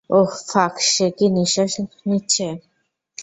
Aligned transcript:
ওহ, 0.09 0.31
fuck, 0.49 0.73
সে 0.91 1.07
কি 1.17 1.25
শ্বাস 1.53 1.73
নিচ্ছে? 2.09 2.47